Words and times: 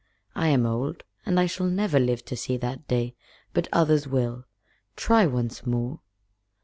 I 0.33 0.47
am 0.47 0.65
old, 0.65 1.03
and 1.27 1.39
I 1.39 1.45
shall 1.45 1.67
never 1.67 1.99
live 1.99 2.25
to 2.25 2.35
see 2.35 2.57
that 2.57 2.87
day, 2.87 3.13
but 3.53 3.69
others 3.71 4.07
will. 4.07 4.45
Try 4.95 5.27
once 5.27 5.63
more." 5.67 5.99